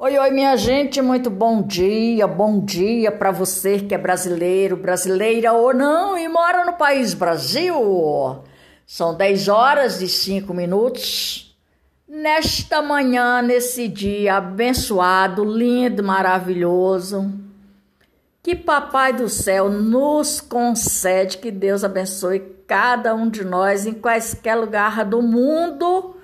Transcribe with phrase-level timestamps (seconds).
[0.00, 5.52] Oi, oi, minha gente, muito bom dia, bom dia para você que é brasileiro, brasileira
[5.52, 7.74] ou não e mora no país Brasil.
[8.86, 11.52] São 10 horas e 5 minutos.
[12.08, 17.32] Nesta manhã, nesse dia abençoado, lindo, maravilhoso,
[18.40, 22.38] que Papai do Céu nos concede, que Deus abençoe
[22.68, 26.14] cada um de nós em quaisquer lugar do mundo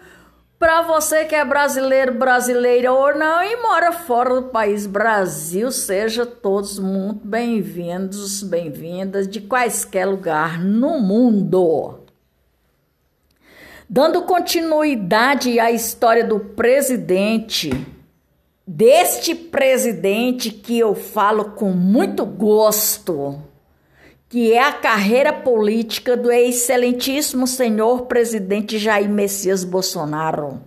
[0.59, 6.25] para você que é brasileiro, brasileira ou não e mora fora do país Brasil, seja
[6.25, 12.01] todos muito bem-vindos, bem-vindas de quaisquer lugar no mundo.
[13.89, 17.71] Dando continuidade à história do presidente,
[18.67, 23.43] deste presidente que eu falo com muito gosto,
[24.35, 30.61] que é a carreira política do excelentíssimo senhor presidente Jair Messias Bolsonaro.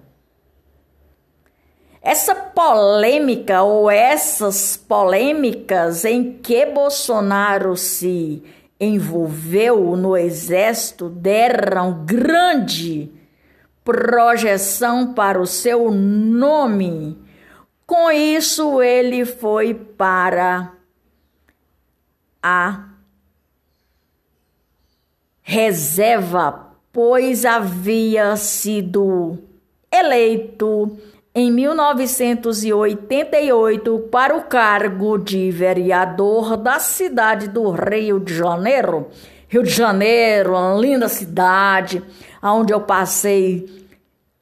[2.01, 8.41] Essa polêmica ou essas polêmicas em que Bolsonaro se
[8.79, 13.11] envolveu no exército deram grande
[13.83, 17.21] projeção para o seu nome.
[17.85, 20.71] Com isso, ele foi para
[22.41, 22.95] a
[25.49, 29.37] reserva, pois havia sido
[29.89, 30.97] eleito
[31.33, 39.07] em 1988 para o cargo de vereador da cidade do Rio de Janeiro.
[39.47, 42.03] Rio de Janeiro, uma linda cidade,
[42.43, 43.87] onde eu passei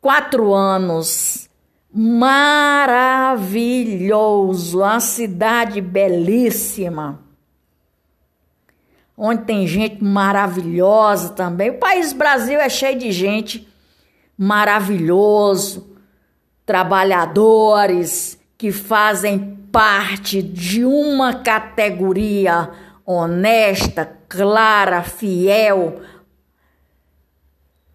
[0.01, 1.47] quatro anos.
[1.93, 7.23] Maravilhoso, uma cidade belíssima
[9.17, 11.69] onde tem gente maravilhosa também.
[11.69, 13.67] O país Brasil é cheio de gente
[14.37, 15.95] maravilhoso,
[16.65, 22.71] trabalhadores que fazem parte de uma categoria
[23.05, 26.01] honesta, clara, fiel.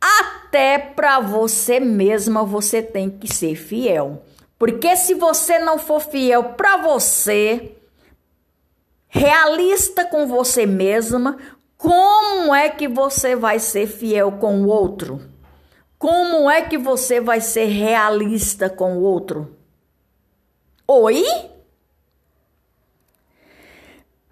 [0.00, 4.22] Até para você mesma você tem que ser fiel.
[4.58, 7.76] Porque se você não for fiel para você,
[9.10, 11.36] realista com você mesma,
[11.76, 15.20] como é que você vai ser fiel com o outro?
[15.98, 19.54] Como é que você vai ser realista com o outro?
[20.86, 21.24] Oi?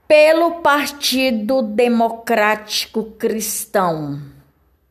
[0.06, 4.22] Pelo Partido Democrático Cristão,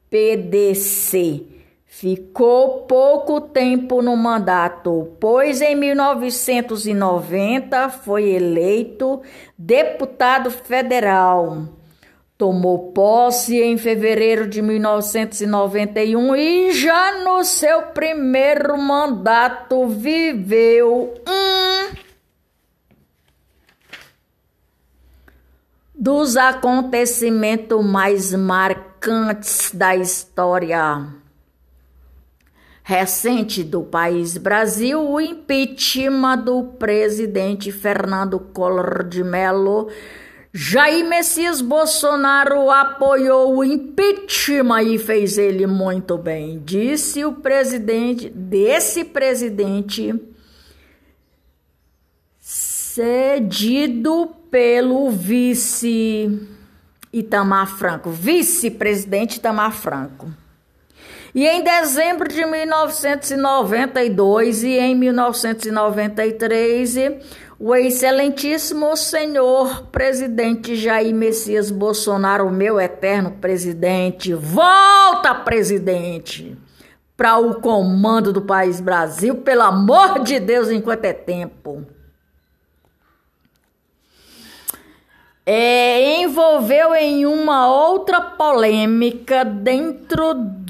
[0.10, 1.57] PDC
[2.00, 9.24] Ficou pouco tempo no mandato, pois em 1990 foi eleito
[9.58, 11.64] deputado federal.
[12.38, 21.96] Tomou posse em fevereiro de 1991 e já no seu primeiro mandato viveu um
[25.96, 31.26] dos acontecimentos mais marcantes da história
[32.88, 39.90] recente do país Brasil, o impeachment do presidente Fernando Collor de Mello.
[40.54, 49.04] Jair Messias Bolsonaro apoiou o impeachment e fez ele muito bem, disse o presidente desse
[49.04, 50.16] presidente
[52.40, 56.40] cedido pelo vice
[57.12, 60.47] Itamar Franco, vice-presidente Itamar Franco.
[61.38, 66.96] E em dezembro de 1992 e em 1993,
[67.60, 76.58] o excelentíssimo senhor presidente Jair Messias Bolsonaro, meu eterno presidente, volta presidente
[77.16, 81.86] para o comando do país Brasil, pelo amor de Deus, enquanto é tempo.
[85.46, 90.66] É, envolveu em uma outra polêmica dentro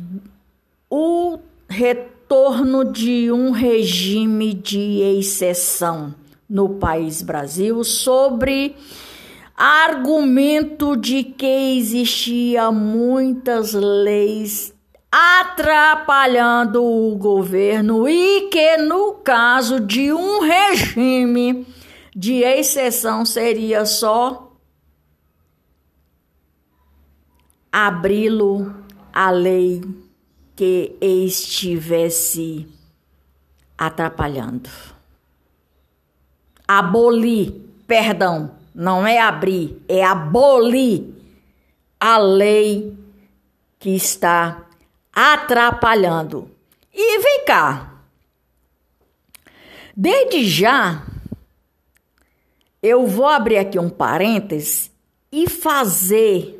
[0.89, 6.15] o retorno de um regime de exceção
[6.49, 8.75] no país Brasil sobre
[9.55, 14.73] argumento de que existia muitas leis
[15.11, 21.65] atrapalhando o governo e que no caso de um regime
[22.15, 24.53] de exceção seria só
[27.71, 28.73] abri-lo
[29.11, 29.81] a lei
[30.57, 32.67] que estivesse
[33.77, 34.67] atrapalhando.
[36.67, 37.53] Abolir,
[37.85, 41.13] perdão, não é abrir, é abolir
[41.99, 42.97] a lei
[43.77, 44.65] que está
[45.13, 46.49] atrapalhando.
[46.91, 48.01] E vem cá.
[49.95, 51.05] Desde já,
[52.81, 54.91] eu vou abrir aqui um parênteses
[55.31, 56.55] e fazer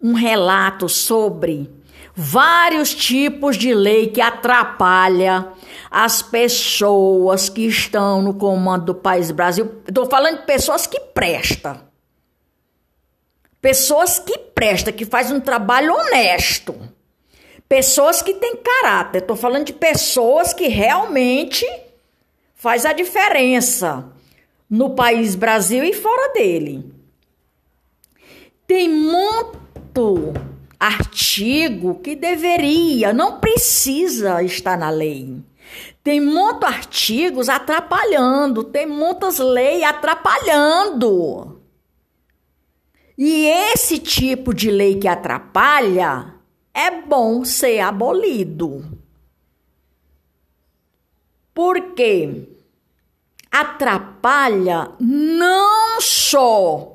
[0.00, 1.81] um relato sobre
[2.14, 5.48] vários tipos de lei que atrapalha
[5.90, 9.82] as pessoas que estão no comando do país Brasil.
[9.86, 11.80] Estou falando de pessoas que prestam.
[13.60, 16.74] Pessoas que prestam, que fazem um trabalho honesto.
[17.68, 19.18] Pessoas que têm caráter.
[19.18, 21.66] Estou falando de pessoas que realmente
[22.54, 24.10] faz a diferença
[24.68, 26.92] no país Brasil e fora dele.
[28.66, 30.32] Tem muito
[30.82, 35.40] artigo que deveria, não precisa estar na lei.
[36.02, 41.62] Tem muitos artigos atrapalhando, tem muitas leis atrapalhando.
[43.16, 46.34] E esse tipo de lei que atrapalha
[46.74, 48.84] é bom ser abolido.
[51.54, 52.48] Porque
[53.52, 56.91] atrapalha não só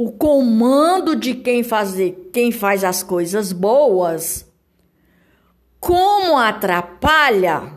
[0.00, 4.50] o comando de quem, fazer, quem faz as coisas boas,
[5.78, 7.70] como atrapalha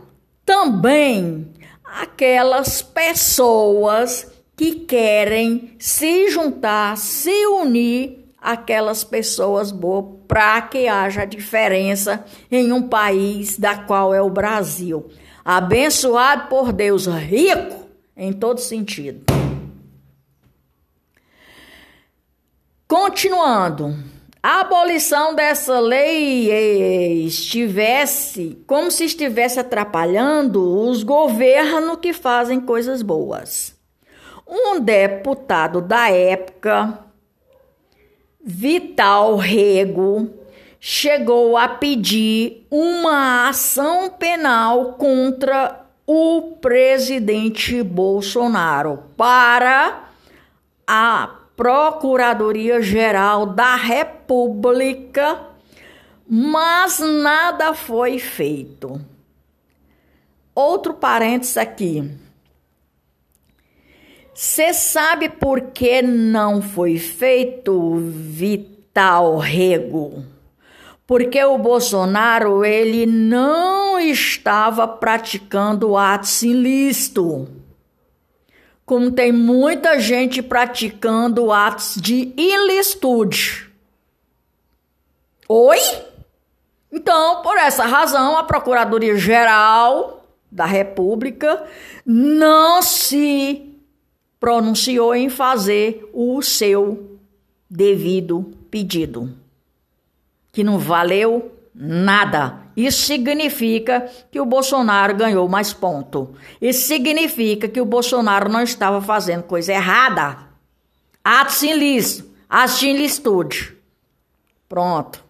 [0.45, 1.51] também
[1.83, 12.23] aquelas pessoas que querem se juntar, se unir aquelas pessoas boas para que haja diferença
[12.49, 15.09] em um país da qual é o Brasil,
[15.43, 17.85] abençoado por Deus, rico
[18.15, 19.42] em todo sentido.
[22.93, 23.95] Continuando,
[24.43, 33.75] a abolição dessa lei estivesse como se estivesse atrapalhando os governos que fazem coisas boas.
[34.47, 36.99] Um deputado da época,
[38.39, 40.29] Vital Rego,
[40.79, 50.09] chegou a pedir uma ação penal contra o presidente Bolsonaro para
[50.85, 55.39] a Procuradoria-Geral da República,
[56.27, 58.99] mas nada foi feito.
[60.55, 62.11] Outro parênteses aqui.
[64.33, 70.25] Você sabe por que não foi feito Vital Rego?
[71.05, 77.47] Porque o Bolsonaro ele não estava praticando atos ilícitos
[78.85, 83.69] como tem muita gente praticando atos de ilicitude.
[85.47, 85.79] Oi?
[86.91, 91.65] Então, por essa razão, a Procuradoria Geral da República
[92.05, 93.73] não se
[94.39, 97.17] pronunciou em fazer o seu
[97.69, 99.35] devido pedido,
[100.51, 102.59] que não valeu nada.
[102.75, 106.35] Isso significa que o Bolsonaro ganhou mais ponto.
[106.61, 110.37] Isso significa que o Bolsonaro não estava fazendo coisa errada.
[111.23, 113.77] Atos ilícitos, atos de ilicitude.
[114.67, 115.23] Pronto.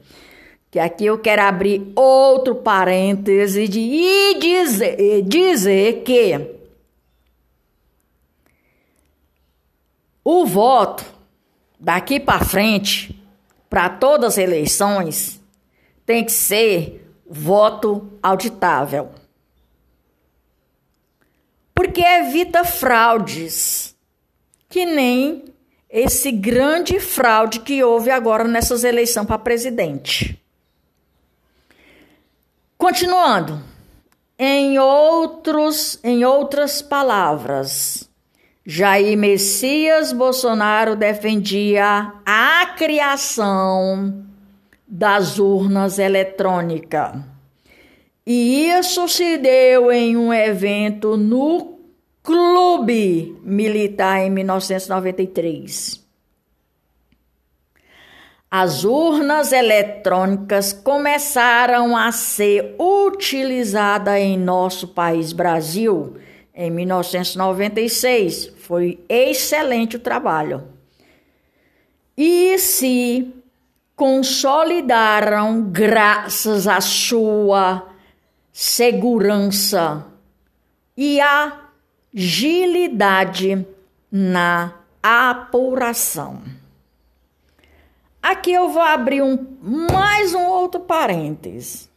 [0.71, 6.57] Que aqui eu quero abrir outro parêntese de, e dizer, dizer que
[10.31, 11.03] O voto
[11.79, 13.19] daqui para frente,
[13.67, 15.41] para todas as eleições,
[16.05, 19.09] tem que ser voto auditável.
[21.73, 23.95] Porque evita fraudes,
[24.69, 25.45] que nem
[25.89, 30.39] esse grande fraude que houve agora nessas eleições para presidente.
[32.77, 33.63] Continuando,
[34.37, 38.08] em outros, em outras palavras,
[38.65, 44.25] Jair Messias Bolsonaro defendia a criação
[44.87, 47.15] das urnas eletrônicas.
[48.25, 51.79] E isso se deu em um evento no
[52.21, 56.05] Clube Militar em 1993.
[58.51, 66.17] As urnas eletrônicas começaram a ser utilizadas em nosso país Brasil
[66.59, 68.51] em 1996.
[68.57, 70.67] Foi excelente o trabalho.
[72.17, 73.33] E se
[73.95, 77.87] consolidaram graças à sua
[78.51, 80.05] segurança
[80.97, 81.21] e
[82.13, 83.65] agilidade
[84.11, 86.41] na apuração.
[88.21, 89.37] Aqui eu vou abrir um,
[89.89, 91.88] mais um outro parêntese.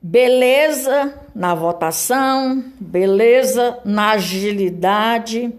[0.00, 5.52] Beleza na votação, beleza na agilidade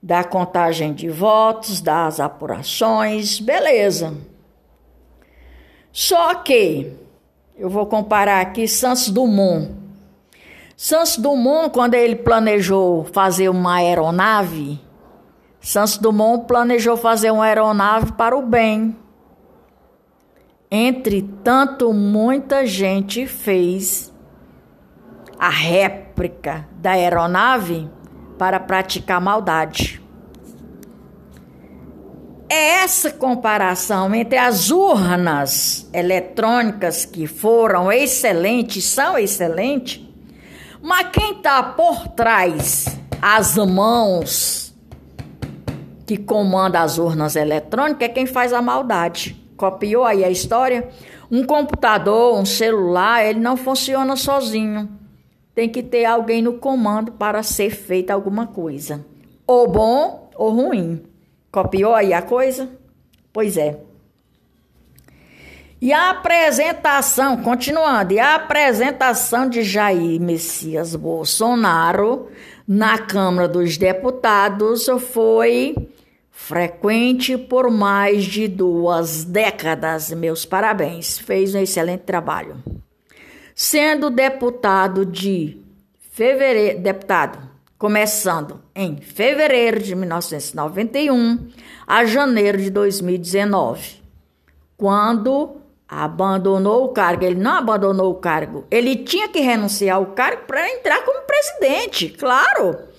[0.00, 4.16] da contagem de votos, das apurações, beleza.
[5.90, 6.92] Só que
[7.56, 9.72] eu vou comparar aqui Santos Dumont.
[10.76, 14.80] Santos Dumont, quando ele planejou fazer uma aeronave,
[15.60, 18.96] Santos Dumont planejou fazer uma aeronave para o bem.
[20.74, 24.10] Entretanto, muita gente fez
[25.38, 27.90] a réplica da aeronave
[28.38, 30.00] para praticar maldade.
[32.48, 40.02] É essa comparação entre as urnas eletrônicas que foram excelentes, são excelentes,
[40.80, 42.86] mas quem está por trás,
[43.20, 44.74] as mãos
[46.06, 49.41] que comanda as urnas eletrônicas é quem faz a maldade.
[49.56, 50.88] Copiou aí a história?
[51.30, 54.88] Um computador, um celular, ele não funciona sozinho.
[55.54, 59.04] Tem que ter alguém no comando para ser feita alguma coisa.
[59.46, 61.02] Ou bom ou ruim.
[61.50, 62.68] Copiou aí a coisa?
[63.32, 63.78] Pois é.
[65.80, 72.28] E a apresentação, continuando, e a apresentação de Jair Messias Bolsonaro
[72.68, 75.74] na Câmara dos Deputados foi
[76.42, 80.10] frequente por mais de duas décadas.
[80.10, 82.56] Meus parabéns, fez um excelente trabalho.
[83.54, 85.56] Sendo deputado de
[86.10, 87.38] fevereiro, deputado,
[87.78, 91.48] começando em fevereiro de 1991
[91.86, 94.02] a janeiro de 2019,
[94.76, 95.58] quando
[95.88, 97.24] abandonou o cargo.
[97.24, 102.08] Ele não abandonou o cargo, ele tinha que renunciar ao cargo para entrar como presidente,
[102.08, 102.91] claro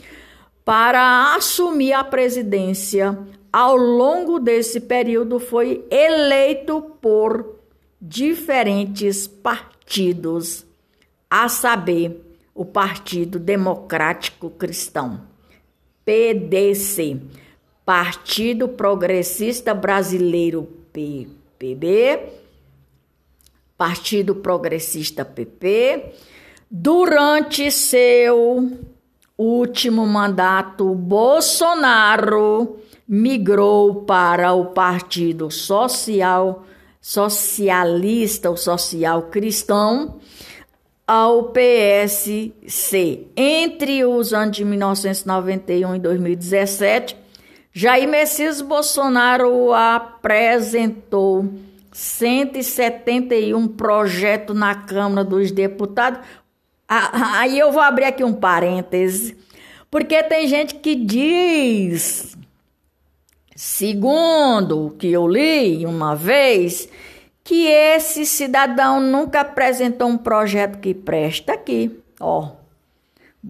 [0.65, 3.17] para assumir a presidência
[3.51, 7.59] ao longo desse período foi eleito por
[8.01, 10.65] diferentes partidos,
[11.29, 12.21] a saber,
[12.55, 15.21] o Partido Democrático Cristão,
[16.05, 17.19] PDC,
[17.83, 22.29] Partido Progressista Brasileiro, PPB,
[23.75, 26.13] Partido Progressista PP,
[26.69, 28.92] durante seu
[29.37, 36.63] último mandato, Bolsonaro migrou para o Partido Social
[37.01, 40.19] Socialista ou Social Cristão
[41.05, 43.27] ao PSC.
[43.35, 47.17] Entre os anos de 1991 e 2017,
[47.73, 51.49] Jair Messias Bolsonaro apresentou
[51.91, 56.19] 171 projetos na Câmara dos Deputados,
[57.37, 59.35] Aí eu vou abrir aqui um parêntese,
[59.89, 62.37] porque tem gente que diz,
[63.55, 66.87] segundo que eu li uma vez,
[67.43, 72.51] que esse cidadão nunca apresentou um projeto que presta aqui, ó.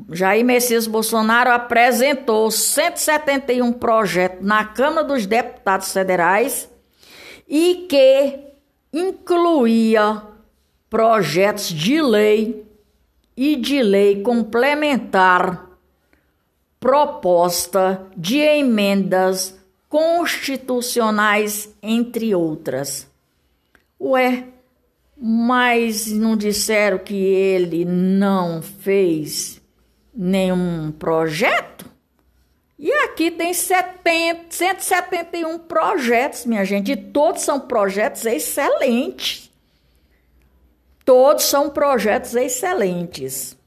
[0.10, 6.68] Jair Messias Bolsonaro apresentou 171 projetos na Câmara dos Deputados Federais
[7.48, 8.40] e que
[8.92, 10.24] incluía
[10.90, 12.73] projetos de lei
[13.36, 15.70] e de lei complementar
[16.80, 23.08] proposta de emendas constitucionais, entre outras.
[24.02, 24.48] Ué,
[25.16, 29.62] mas não disseram que ele não fez
[30.13, 31.86] nenhum projeto?
[32.78, 39.53] E aqui tem 70, 171 projetos, minha gente, e todos são projetos excelentes.
[41.06, 43.58] Todos são projetos excelentes.